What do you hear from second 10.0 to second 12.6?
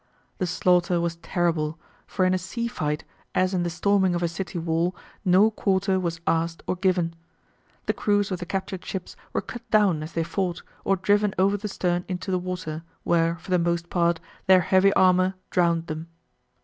as they fought, or driven over the stern into the